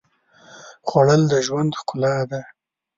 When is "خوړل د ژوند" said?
0.87-1.71